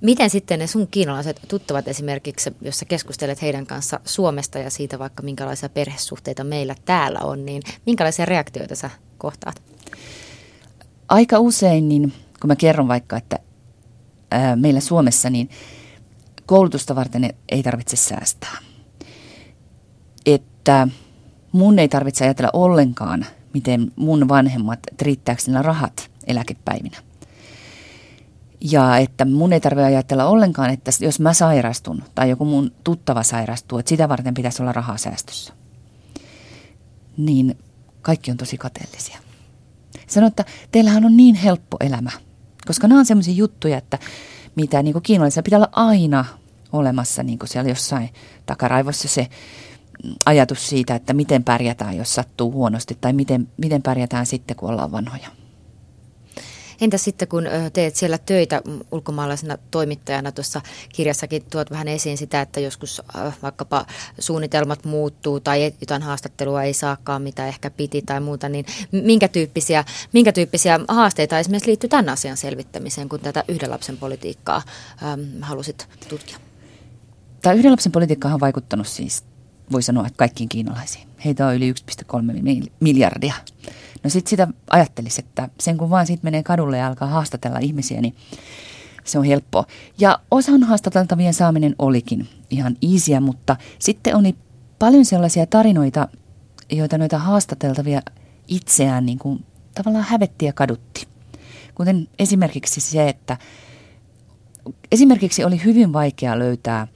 [0.00, 4.98] Miten sitten ne sun kiinalaiset tuttavat esimerkiksi, jos sä keskustelet heidän kanssa Suomesta ja siitä
[4.98, 9.62] vaikka minkälaisia perhesuhteita meillä täällä on, niin minkälaisia reaktioita sä kohtaat?
[11.08, 13.38] Aika usein, niin kun mä kerron vaikka, että
[14.30, 15.50] ää, meillä Suomessa niin
[16.46, 18.58] koulutusta varten ei tarvitse säästää.
[20.26, 20.88] Että
[21.52, 27.09] mun ei tarvitse ajatella ollenkaan, miten mun vanhemmat, riittääkö rahat eläkepäivinä
[28.60, 33.22] ja että mun ei tarvitse ajatella ollenkaan, että jos mä sairastun tai joku mun tuttava
[33.22, 35.52] sairastuu, että sitä varten pitäisi olla rahaa säästössä.
[37.16, 37.58] Niin
[38.02, 39.18] kaikki on tosi kateellisia.
[40.06, 42.10] Sano, että teillähän on niin helppo elämä,
[42.66, 43.98] koska nämä on sellaisia juttuja, että
[44.56, 46.24] mitä niin kiinalaisilla pitää olla aina
[46.72, 48.10] olemassa niin siellä jossain
[48.46, 49.28] takaraivossa se
[50.26, 54.92] ajatus siitä, että miten pärjätään, jos sattuu huonosti, tai miten, miten pärjätään sitten, kun ollaan
[54.92, 55.39] vanhoja.
[56.80, 60.60] Entä sitten kun teet siellä töitä ulkomaalaisena toimittajana, tuossa
[60.94, 63.02] kirjassakin tuot vähän esiin sitä, että joskus
[63.42, 63.86] vaikkapa
[64.18, 69.84] suunnitelmat muuttuu tai jotain haastattelua ei saakaan, mitä ehkä piti tai muuta, niin minkä tyyppisiä,
[70.12, 74.62] minkä tyyppisiä haasteita esimerkiksi liittyy tämän asian selvittämiseen, kun tätä yhden lapsen politiikkaa
[75.02, 76.38] ähm, halusit tutkia?
[77.42, 79.24] Tämä yhden lapsen politiikka on vaikuttanut siis,
[79.72, 81.08] voi sanoa, että kaikkiin kiinalaisiin.
[81.24, 83.34] Heitä on yli 1,3 miljardia.
[84.04, 88.00] No sitten sitä ajattelisi, että sen kun vaan siitä menee kadulle ja alkaa haastatella ihmisiä,
[88.00, 88.14] niin
[89.04, 89.64] se on helppo.
[89.98, 94.34] Ja osan haastateltavien saaminen olikin ihan easyä, mutta sitten oli
[94.78, 96.08] paljon sellaisia tarinoita,
[96.70, 98.02] joita noita haastateltavia
[98.48, 101.06] itseään niin kuin tavallaan hävetti ja kadutti.
[101.74, 103.36] Kuten esimerkiksi se, että
[104.92, 106.86] esimerkiksi oli hyvin vaikea löytää ää,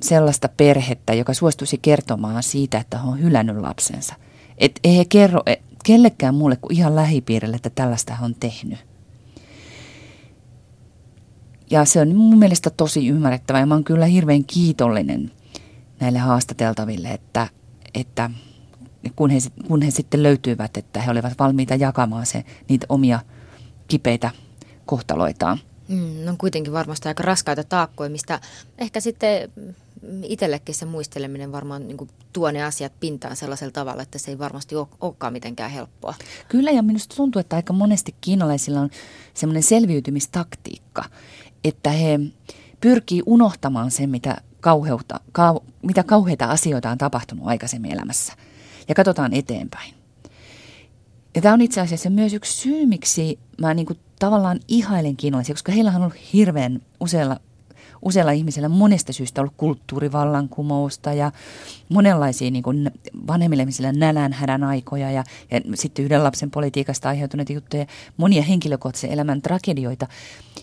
[0.00, 4.14] sellaista perhettä, joka suostuisi kertomaan siitä, että on hylännyt lapsensa.
[4.58, 5.42] Et ei he kerro
[5.84, 8.78] kellekään muulle kuin ihan lähipiirille, että tällaista on tehnyt.
[11.70, 15.30] Ja se on mun mielestä tosi ymmärrettävä ja mä oon kyllä hirveän kiitollinen
[16.00, 17.48] näille haastateltaville, että,
[17.94, 18.30] että
[19.16, 23.20] kun, he, kun he sitten löytyivät, että he olivat valmiita jakamaan se, niitä omia
[23.88, 24.30] kipeitä
[24.86, 25.58] kohtaloitaan.
[25.88, 28.40] Mm, on kuitenkin varmasti aika raskaita taakkoja, mistä
[28.78, 29.52] ehkä sitten
[30.22, 34.38] itsellekin se muisteleminen varmaan niin kuin tuo ne asiat pintaan sellaisella tavalla, että se ei
[34.38, 36.14] varmasti ole, olekaan mitenkään helppoa.
[36.48, 38.90] Kyllä ja minusta tuntuu, että aika monesti kiinalaisilla on
[39.34, 41.04] semmoinen selviytymistaktiikka,
[41.64, 42.20] että he
[42.80, 48.32] pyrkii unohtamaan sen, mitä, kauheutta, kau, mitä kauheita asioita on tapahtunut aikaisemmin elämässä
[48.88, 49.93] ja katsotaan eteenpäin.
[51.34, 55.54] Ja tämä on itse asiassa myös yksi syy, miksi mä niin kuin tavallaan ihailen kiinalaisia,
[55.54, 57.40] koska heillä on ollut hirveän useilla
[58.04, 61.32] useilla ihmisillä monesta syystä ollut kulttuurivallankumousta ja
[61.88, 62.90] monenlaisia niin kuin
[63.26, 69.42] vanhemmille ihmisillä nälänhädän aikoja ja, ja sitten yhden lapsen politiikasta aiheutuneita juttuja, monia henkilökohtaisen elämän
[69.42, 70.06] tragedioita.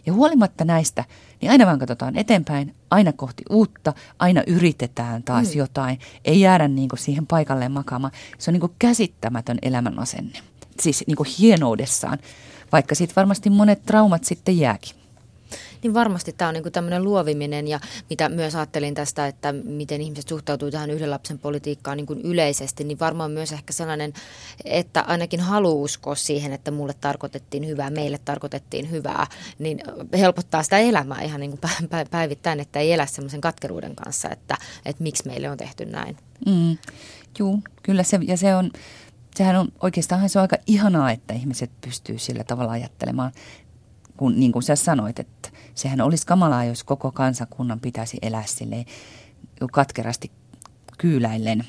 [0.06, 1.06] Ja huolimatta näistä,
[1.42, 5.58] niin aina vaan katsotaan eteenpäin, aina kohti uutta, aina yritetään taas mm.
[5.58, 8.14] jotain, ei jäädä niin kuin siihen paikalleen makaamaan.
[8.38, 10.40] Se on niin kuin käsittämätön elämän asenne,
[10.80, 12.20] siis niin kuin hienoudessaan,
[12.72, 15.02] vaikka sitten varmasti monet traumat sitten jääkin.
[15.84, 17.80] Niin varmasti tämä on niin tämmöinen luoviminen ja
[18.10, 23.00] mitä myös ajattelin tästä, että miten ihmiset suhtautuu tähän yhden lapsen politiikkaan niin yleisesti, niin
[23.00, 24.14] varmaan myös ehkä sellainen,
[24.66, 29.28] että ainakin haluaa uskoa siihen, että mulle tarkoitettiin hyvää, meille tarkoitettiin hyvää,
[29.60, 29.80] niin
[30.18, 35.04] helpottaa sitä elämää ihan niin kuin päivittäin, että ei elä semmoisen katkeruuden kanssa, että, että
[35.04, 36.18] miksi meille on tehty näin.
[36.46, 36.78] Mm.
[37.40, 38.72] Joo, kyllä se, ja se on,
[39.36, 43.32] sehän on oikeastaan se on aika ihanaa, että ihmiset pystyy sillä tavalla ajattelemaan,
[44.18, 48.86] kun, niin kuin sä sanoit, että sehän olisi kamalaa, jos koko kansakunnan pitäisi elää silleen
[49.72, 50.32] katkerasti
[50.98, 51.66] kyyläillen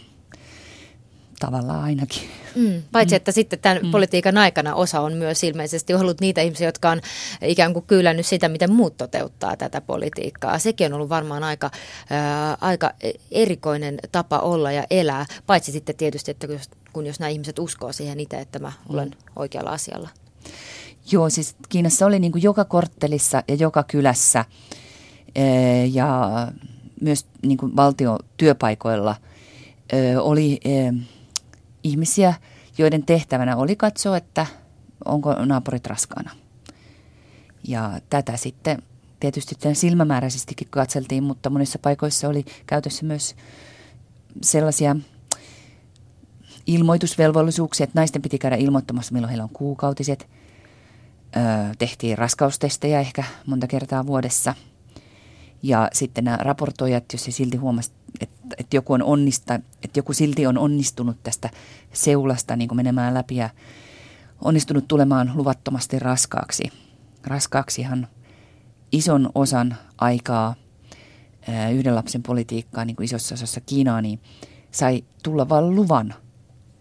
[1.46, 2.22] tavallaan ainakin.
[2.54, 3.16] Mm, paitsi, mm.
[3.16, 3.90] että sitten tämän mm.
[3.90, 7.00] politiikan aikana osa on myös ilmeisesti ollut niitä ihmisiä, jotka on
[7.42, 10.58] ikään kuin kyylännyt sitä, miten muut toteuttaa tätä politiikkaa.
[10.58, 11.70] Sekin on ollut varmaan aika,
[12.10, 12.90] ää, aika
[13.30, 17.58] erikoinen tapa olla ja elää, paitsi sitten tietysti, että kun jos, kun jos nämä ihmiset
[17.58, 19.32] uskoo siihen itse, että mä olen mm.
[19.36, 20.08] oikealla asialla.
[21.10, 24.44] Joo, siis Kiinassa oli niin kuin joka korttelissa ja joka kylässä
[25.92, 26.30] ja
[27.00, 29.16] myös niin kuin valtiotyöpaikoilla
[30.20, 30.60] oli
[31.84, 32.34] ihmisiä,
[32.78, 34.46] joiden tehtävänä oli katsoa, että
[35.04, 36.30] onko naapurit raskaana.
[37.68, 38.82] Ja tätä sitten
[39.20, 43.34] tietysti silmämääräisestikin katseltiin, mutta monissa paikoissa oli käytössä myös
[44.42, 44.96] sellaisia
[46.66, 50.28] ilmoitusvelvollisuuksia, että naisten piti käydä ilmoittamassa, milloin heillä on kuukautiset–
[51.78, 54.54] tehtiin raskaustestejä ehkä monta kertaa vuodessa.
[55.62, 60.12] Ja sitten nämä raportoijat, jos se silti huomasi, että, että, joku on onnista, että joku
[60.12, 61.50] silti on onnistunut tästä
[61.92, 63.50] seulasta niin kuin menemään läpi ja
[64.40, 66.64] onnistunut tulemaan luvattomasti raskaaksi.
[67.24, 68.08] Raskaaksihan
[68.92, 70.54] ison osan aikaa
[71.72, 74.20] yhden lapsen politiikkaa niin kuin isossa osassa Kiinaa, niin
[74.70, 76.14] sai tulla vain luvan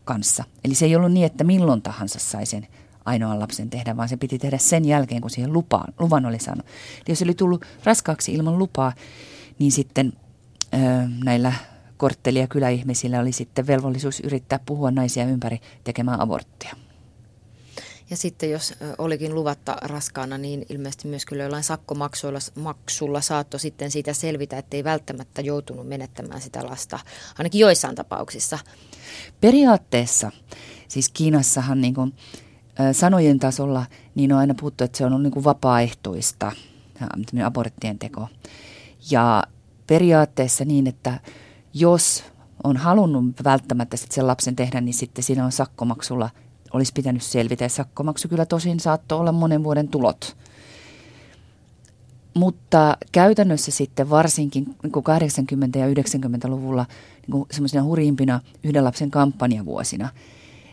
[0.06, 0.44] kanssa.
[0.64, 2.68] Eli se ei ollut niin, että milloin tahansa sai sen
[3.06, 6.66] ainoan lapsen tehdä, vaan se piti tehdä sen jälkeen, kun siihen lupaan, luvan oli saanut.
[6.96, 8.94] Eli jos oli tullut raskaaksi ilman lupaa,
[9.60, 10.14] niin sitten
[11.24, 11.54] näillä
[11.98, 16.76] kortteli- ja kyläihmisillä oli sitten velvollisuus yrittää puhua naisia ympäri tekemään aborttia.
[18.10, 23.92] Ja sitten jos olikin luvatta raskaana, niin ilmeisesti myös kyllä jollain sakkomaksulla maksulla saattoi sitten
[23.92, 27.00] siitä selvitä, että ei välttämättä joutunut menettämään sitä lasta,
[27.38, 28.60] ainakin joissain tapauksissa.
[29.42, 30.32] Periaatteessa,
[30.88, 32.14] siis Kiinassahan niin kuin,
[32.92, 36.52] sanojen tasolla niin on aina puhuttu, että se on niin kuin vapaaehtoista,
[37.46, 38.28] aborttien teko.
[39.12, 39.44] Ja
[39.92, 41.20] periaatteessa niin, että
[41.74, 42.24] jos
[42.64, 46.30] on halunnut välttämättä sit sen lapsen tehdä, niin sitten siinä on sakkomaksulla
[46.74, 47.64] olisi pitänyt selvitä.
[47.64, 50.38] Ja sakkomaksu kyllä tosin saattoi olla monen vuoden tulot.
[52.34, 56.86] Mutta käytännössä sitten varsinkin niin 80- ja 90-luvulla
[57.28, 60.10] niin semmoisina hurjimpina yhden lapsen kampanjavuosina–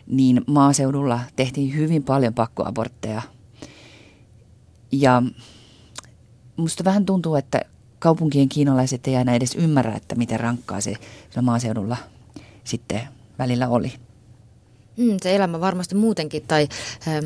[0.09, 3.21] niin maaseudulla tehtiin hyvin paljon pakkoabortteja.
[4.91, 5.23] Ja
[6.57, 7.61] musta vähän tuntuu, että
[7.99, 10.93] kaupunkien kiinalaiset ei aina edes ymmärrä, että miten rankkaa se
[11.41, 11.97] maaseudulla
[12.63, 13.01] sitten
[13.39, 13.93] välillä oli.
[14.97, 16.67] Mm, se elämä varmasti muutenkin tai
[17.07, 17.25] ähm,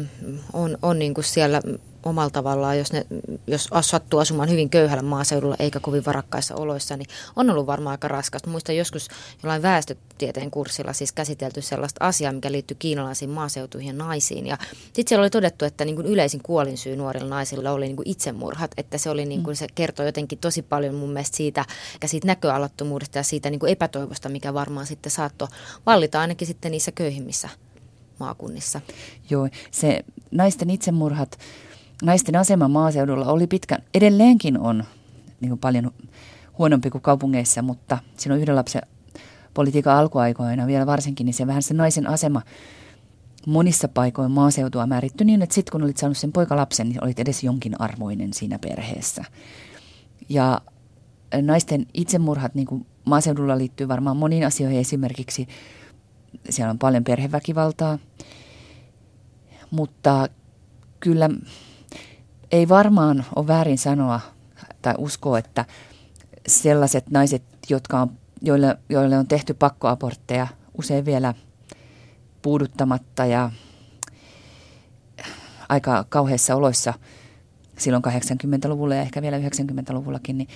[0.54, 1.62] on, on niin kuin siellä
[2.06, 3.06] omalla tavallaan, jos, ne,
[3.48, 8.08] jos sattuu asumaan hyvin köyhällä maaseudulla eikä kovin varakkaissa oloissa, niin on ollut varmaan aika
[8.08, 8.50] raskasta.
[8.50, 9.08] Muistan joskus
[9.44, 14.48] jollain väestötieteen kurssilla siis käsitelty sellaista asiaa, mikä liittyy kiinalaisiin maaseutuihin ja naisiin.
[14.48, 18.10] Ja sitten siellä oli todettu, että niin kuin yleisin kuolinsyy nuorilla naisilla oli niin kuin
[18.10, 21.66] itsemurhat, että se, oli niin kuin, se kertoi jotenkin tosi paljon mun mielestä siitä,
[22.06, 25.48] siitä näköalattomuudesta ja siitä niin kuin epätoivosta, mikä varmaan sitten saattoi
[25.86, 27.50] vallita ainakin sitten niissä köyhimmissä
[28.20, 28.82] maakunnissa.
[29.30, 30.00] Joo, se
[30.32, 31.40] naisten itsemurhat
[32.04, 34.84] naisten asema maaseudulla oli pitkä, edelleenkin on
[35.42, 35.92] niin kuin paljon
[36.58, 37.98] huonompi kuin kaupungeissa, mutta
[38.32, 38.82] on yhden lapsen
[39.54, 42.42] politiikan alkuaikoina vielä varsinkin, niin se vähän se naisen asema
[43.48, 47.44] monissa paikoin maaseutua määritty niin, että sitten kun olit saanut sen poikalapsen, niin olit edes
[47.44, 49.24] jonkin arvoinen siinä perheessä.
[50.30, 50.62] Ja
[51.42, 55.48] naisten itsemurhat niin kuin maaseudulla liittyy varmaan moniin asioihin, esimerkiksi
[56.50, 58.00] siellä on paljon perheväkivaltaa,
[59.72, 60.30] mutta
[61.00, 61.30] kyllä
[62.54, 64.20] ei varmaan ole väärin sanoa
[64.82, 65.66] tai uskoa, että
[66.48, 68.12] sellaiset naiset, jotka on,
[68.42, 71.34] joille, joille on tehty pakkoabortteja, usein vielä
[72.42, 73.52] puuduttamatta ja
[75.70, 76.94] aika kauheissa oloissa
[77.78, 80.48] silloin 80-luvulla ja ehkä vielä 90-luvullakin, niin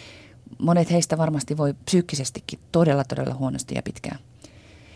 [0.57, 4.19] monet heistä varmasti voi psyykkisestikin todella, todella huonosti ja pitkään.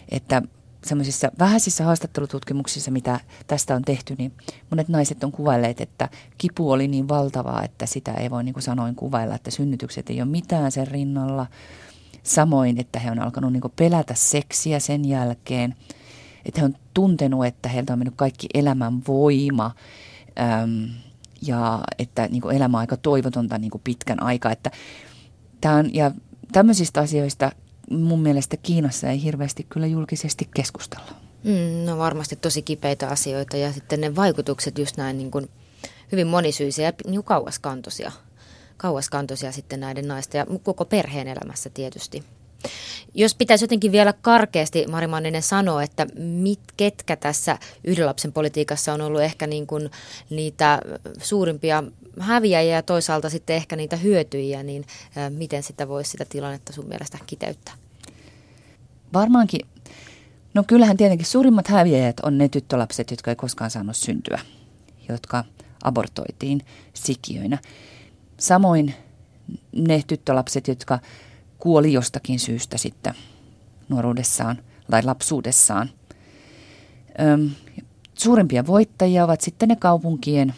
[0.09, 0.41] Että
[0.85, 4.33] semmoisissa vähäisissä haastattelututkimuksissa, mitä tästä on tehty, niin
[4.69, 8.63] monet naiset on kuvailleet, että kipu oli niin valtavaa, että sitä ei voi niin kuin
[8.63, 11.47] sanoin kuvailla, että synnytykset ei ole mitään sen rinnalla.
[12.23, 15.75] Samoin, että he on alkanut niin kuin pelätä seksiä sen jälkeen,
[16.45, 19.71] että he on tuntenut, että heiltä on mennyt kaikki elämän voima
[20.39, 20.89] äm,
[21.41, 24.51] ja että niin kuin elämä on aika toivotonta niin kuin pitkän aikaa.
[24.51, 24.71] Että
[25.61, 26.11] tämän, ja
[26.51, 27.51] tämmöisistä asioista
[27.91, 31.11] mun mielestä Kiinassa ei hirveästi kyllä julkisesti keskustella.
[31.43, 35.49] Mm, no varmasti tosi kipeitä asioita ja sitten ne vaikutukset just näin niin kuin
[36.11, 38.11] hyvin monisyisiä ja niin kauaskantoisia,
[38.77, 42.23] kauaskantoisia sitten näiden naisten ja koko perheen elämässä tietysti.
[43.13, 48.93] Jos pitäisi jotenkin vielä karkeasti, Mari Manninen sanoa, että mit, ketkä tässä yhden lapsen politiikassa
[48.93, 49.91] on ollut ehkä niin kuin
[50.29, 50.81] niitä
[51.21, 51.83] suurimpia
[52.19, 54.85] häviäjiä ja toisaalta sitten ehkä niitä hyötyjiä, niin
[55.29, 57.73] miten sitä voisi sitä tilannetta sun mielestä kiteyttää?
[59.13, 59.61] Varmaankin,
[60.53, 64.39] no kyllähän tietenkin suurimmat häviäjät on ne tyttölapset, jotka ei koskaan saanut syntyä,
[65.09, 65.43] jotka
[65.83, 66.61] abortoitiin
[66.93, 67.57] sikiöinä.
[68.39, 68.93] Samoin
[69.71, 70.99] ne tyttölapset, jotka
[71.57, 73.13] kuoli jostakin syystä sitten
[73.89, 74.57] nuoruudessaan
[74.91, 75.89] tai lapsuudessaan.
[77.21, 77.49] Öm,
[78.15, 80.53] suurimpia voittajia ovat sitten ne kaupunkien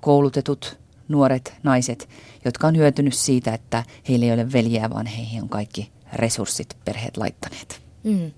[0.00, 2.08] koulutetut nuoret naiset,
[2.44, 7.16] jotka on hyötynyt siitä, että heillä ei ole veljeä, vaan heihin on kaikki resurssit perheet
[7.16, 7.80] laittaneet.
[8.02, 8.32] Mm.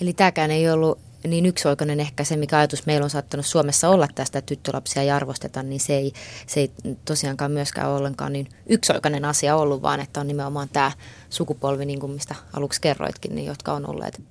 [0.00, 4.08] Eli tämäkään ei ollut niin yksioikoinen ehkä se, mikä ajatus meillä on saattanut Suomessa olla
[4.14, 6.12] tästä, että tyttölapsia ei arvosteta, niin se ei,
[6.46, 6.72] se ei
[7.04, 10.92] tosiaankaan myöskään ollenkaan niin yksioikoinen asia ollut, vaan että on nimenomaan tämä
[11.30, 14.22] sukupolvi, niin kuin mistä aluksi kerroitkin, niin jotka on olleet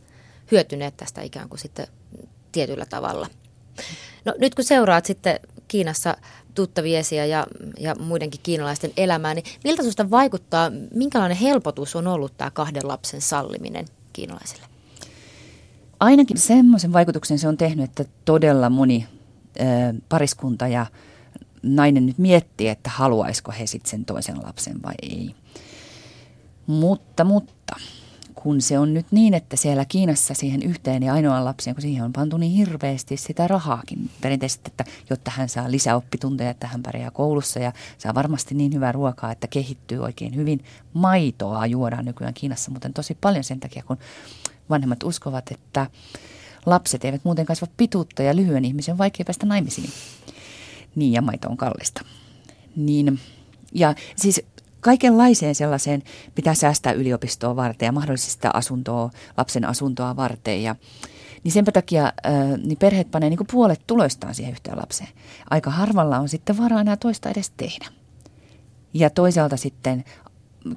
[0.52, 1.88] hyötyneet tästä ikään kuin sitten
[2.52, 3.28] tietyllä tavalla.
[4.25, 6.17] No nyt kun seuraat sitten Kiinassa
[6.60, 7.48] tuttaviesiä ja,
[7.80, 13.22] ja muidenkin kiinalaisten elämää, niin miltä sinusta vaikuttaa, minkälainen helpotus on ollut tämä kahden lapsen
[13.22, 14.63] salliminen kiinalaisille?
[16.00, 19.08] Ainakin semmoisen vaikutuksen se on tehnyt, että todella moni
[19.60, 19.63] ö,
[20.10, 20.86] pariskunta ja
[21.63, 25.36] nainen nyt miettii, että haluaisiko he sitten sen toisen lapsen vai ei.
[26.67, 27.76] Mutta, mutta
[28.43, 32.04] kun se on nyt niin, että siellä Kiinassa siihen yhteen ja ainoaan lapseen, kun siihen
[32.04, 37.12] on pantu niin hirveästi sitä rahaakin perinteisesti, että jotta hän saa lisäoppitunteja, että hän pärjää
[37.12, 40.63] koulussa ja saa varmasti niin hyvää ruokaa, että kehittyy oikein hyvin.
[40.93, 43.97] Maitoa juodaan nykyään Kiinassa, mutta tosi paljon sen takia, kun
[44.69, 45.88] vanhemmat uskovat, että
[46.65, 49.89] lapset eivät muuten kasva pituutta ja lyhyen ihmisen on vaikea päästä naimisiin.
[50.95, 52.02] Niin, ja maito on kallista.
[52.75, 53.19] Niin,
[53.73, 54.41] ja siis
[54.80, 56.04] kaikenlaiseen sellaiseen
[56.36, 60.63] pitää säästää yliopistoa varten ja mahdollisesti asuntoa, lapsen asuntoa varten.
[60.63, 60.76] Ja,
[61.44, 62.13] niin sen takia
[62.63, 65.10] niin perheet panee niin puolet tuloistaan siihen yhteen lapseen.
[65.50, 67.86] Aika harvalla on sitten varaa enää toista edes tehdä.
[68.94, 70.04] Ja toisaalta sitten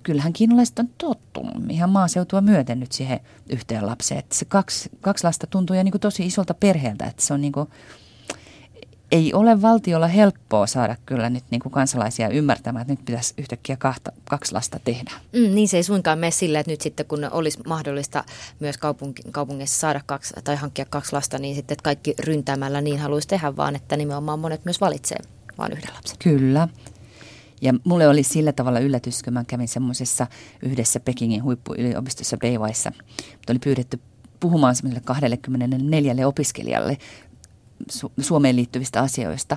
[0.03, 4.19] kyllähän kiinalaiset on tottunut ihan maaseutua myöten nyt siihen yhteen lapseen.
[4.19, 7.53] Että se kaksi, kaksi lasta tuntuu jo niin tosi isolta perheeltä, että se on niin
[7.53, 7.69] kuin,
[9.13, 13.77] ei ole valtiolla helppoa saada kyllä nyt niin kuin kansalaisia ymmärtämään, että nyt pitäisi yhtäkkiä
[13.77, 15.11] kahta, kaksi lasta tehdä.
[15.33, 18.25] Mm, niin se ei suinkaan mene sillä, että nyt sitten kun olisi mahdollista
[18.61, 23.01] myös kaupunki, kaupungissa saada kaksi tai hankkia kaksi lasta, niin sitten että kaikki ryntäämällä niin
[23.01, 25.19] haluaisi tehdä, vaan että nimenomaan monet myös valitsee
[25.59, 26.17] vain yhden lapsen.
[26.19, 26.69] Kyllä.
[27.61, 30.27] Ja mulle oli sillä tavalla yllätys, kun mä kävin semmoisessa
[30.63, 32.93] yhdessä Pekingin huippuyliopistossa Beiwaissa.
[33.33, 34.01] Mut oli pyydetty
[34.41, 36.99] puhumaan semmoiselle 24 opiskelijalle
[37.93, 39.57] Su- Suomeen liittyvistä asioista.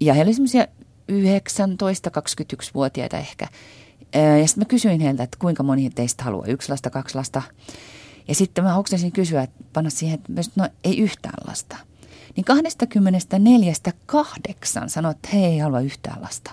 [0.00, 0.66] Ja he olivat semmoisia
[1.12, 3.48] 19-21-vuotiaita ehkä.
[4.40, 7.42] Ja sitten mä kysyin heiltä, että kuinka moni teistä haluaa yksi lasta, kaksi lasta.
[8.28, 11.76] Ja sitten mä hoksasin kysyä, että panna siihen, että no ei yhtään lasta.
[12.36, 13.72] Niin 24
[14.06, 16.50] kahdeksan sanoi, että he ei halua yhtään lasta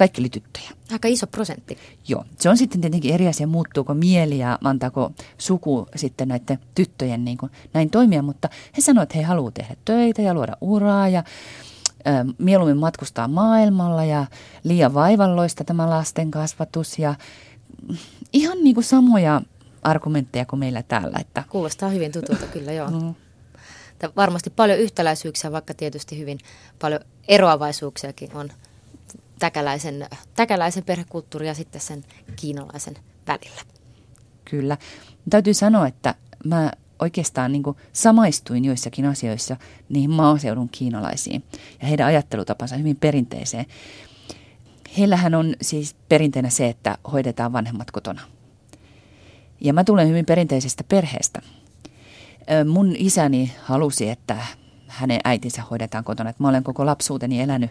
[0.00, 0.70] kaikki oli tyttöjä.
[0.92, 1.78] Aika iso prosentti.
[2.08, 7.24] Joo, se on sitten tietenkin eri asia, muuttuuko mieli ja antaako suku sitten näiden tyttöjen
[7.24, 11.08] niin kuin näin toimia, mutta he sanoivat, että he haluavat tehdä töitä ja luoda uraa
[11.08, 14.26] ja ä, mieluummin matkustaa maailmalla ja
[14.64, 17.14] liian vaivalloista tämä lasten kasvatus ja
[18.32, 19.42] ihan niin kuin samoja
[19.82, 21.18] argumentteja kuin meillä täällä.
[21.20, 21.44] Että.
[21.48, 22.90] Kuulostaa hyvin tutulta kyllä, joo.
[22.90, 23.14] Mm.
[24.16, 26.38] Varmasti paljon yhtäläisyyksiä, vaikka tietysti hyvin
[26.78, 28.50] paljon eroavaisuuksiakin on
[29.40, 32.04] täkäläisen, täkäläisen perhekulttuuri ja sitten sen
[32.36, 33.60] kiinalaisen välillä.
[34.44, 34.76] Kyllä.
[35.30, 36.14] Täytyy sanoa, että
[36.44, 37.62] mä oikeastaan niin
[37.92, 39.56] samaistuin joissakin asioissa
[39.88, 41.44] niihin maaseudun kiinalaisiin
[41.82, 43.66] ja heidän ajattelutapansa hyvin perinteiseen.
[44.98, 48.20] Heillähän on siis perinteenä se, että hoidetaan vanhemmat kotona.
[49.60, 51.42] Ja mä tulen hyvin perinteisestä perheestä.
[52.68, 54.36] Mun isäni halusi, että
[54.86, 56.30] hänen äitinsä hoidetaan kotona.
[56.30, 57.70] Et mä olen koko lapsuuteni elänyt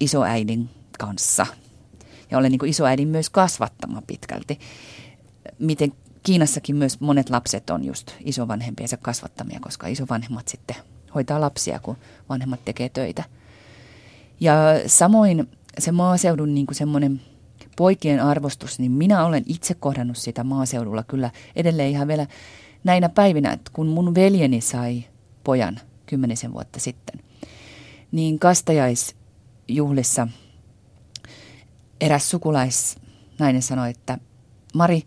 [0.00, 1.46] isoäidin kanssa
[2.30, 4.58] ja olen niin kuin isoäidin myös kasvattama pitkälti.
[5.58, 5.92] Miten
[6.22, 10.76] Kiinassakin myös monet lapset on just isovanhempiensa kasvattamia, koska isovanhemmat sitten
[11.14, 11.96] hoitaa lapsia, kun
[12.28, 13.24] vanhemmat tekee töitä.
[14.40, 14.54] Ja
[14.86, 17.20] samoin se maaseudun niin kuin semmoinen
[17.76, 22.26] poikien arvostus, niin minä olen itse kohdannut sitä maaseudulla kyllä edelleen ihan vielä
[22.84, 25.04] näinä päivinä, että kun mun veljeni sai
[25.44, 27.20] pojan kymmenisen vuotta sitten,
[28.12, 28.38] niin
[29.68, 30.28] kastajaisjuhlissa
[32.00, 34.18] eräs sukulaisnainen sanoi, että
[34.74, 35.02] Mari,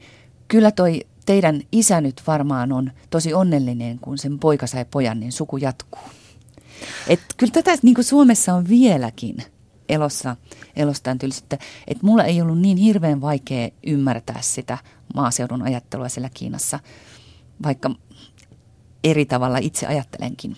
[0.48, 5.32] kyllä toi teidän isä nyt varmaan on tosi onnellinen, kun sen poika sai pojan, niin
[5.32, 6.02] suku jatkuu.
[7.08, 9.38] Et kyllä tätä niin kuin Suomessa on vieläkin
[9.90, 10.36] elossa,
[10.76, 11.58] elostaan että,
[11.88, 14.78] että mulla ei ollut niin hirveän vaikea ymmärtää sitä
[15.16, 16.80] maaseudun ajattelua siellä Kiinassa,
[17.64, 17.92] vaikka
[19.04, 20.58] eri tavalla itse ajattelenkin.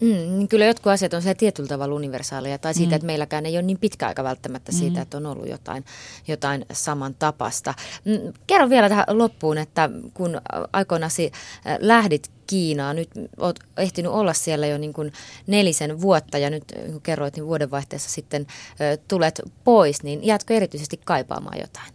[0.00, 2.96] Mm, niin kyllä jotkut asiat on siellä tietyllä tavalla universaaleja, tai siitä, mm.
[2.96, 5.02] että meilläkään ei ole niin pitkä aika välttämättä siitä, mm.
[5.02, 5.84] että on ollut jotain,
[6.28, 7.74] jotain samantapasta.
[8.04, 10.40] Mm, kerro vielä tähän loppuun, että kun
[10.72, 11.32] aikoinasi
[11.66, 15.12] äh, lähdit Kiinaan, nyt olet ehtinyt olla siellä jo niin kuin
[15.46, 21.00] nelisen vuotta, ja nyt kun kerroit, niin vuodenvaihteessa sitten äh, tulet pois, niin jäätkö erityisesti
[21.04, 21.92] kaipaamaan jotain?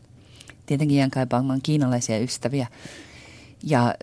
[0.65, 2.67] Tietenkin jään kaipaamaan kiinalaisia ystäviä,
[3.63, 3.95] ja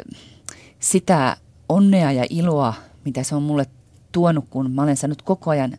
[0.80, 1.36] sitä
[1.68, 2.74] onnea ja iloa,
[3.04, 3.66] mitä se on mulle
[4.12, 5.78] tuonut, kun mä olen saanut koko ajan ö,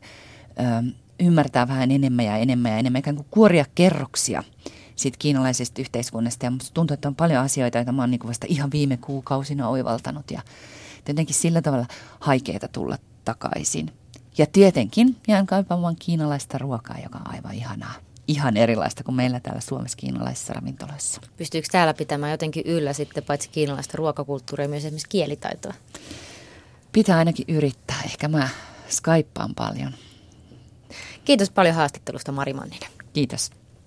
[1.19, 4.43] ymmärtää vähän enemmän ja enemmän ja enemmän, ikään kuin kuoria kerroksia
[4.95, 6.45] siitä kiinalaisesta yhteiskunnasta.
[6.45, 9.69] Ja musta tuntuu, että on paljon asioita, joita mä oon niin vasta ihan viime kuukausina
[9.69, 10.41] oivaltanut ja
[11.07, 11.86] jotenkin sillä tavalla
[12.19, 13.91] haikeeta tulla takaisin.
[14.38, 17.93] Ja tietenkin jään kaipaamaan kiinalaista ruokaa, joka on aivan ihanaa.
[18.27, 21.21] Ihan erilaista kuin meillä täällä Suomessa kiinalaisissa ravintoloissa.
[21.38, 25.73] Pystyykö täällä pitämään jotenkin yllä sitten paitsi kiinalaista ruokakulttuuria, myös esimerkiksi kielitaitoa?
[26.91, 28.01] Pitää ainakin yrittää.
[28.05, 28.49] Ehkä mä
[28.89, 29.93] skyppaan paljon.
[31.25, 32.91] Kiitos paljon haastattelusta Mari Manninen.
[33.13, 33.51] Kiitos.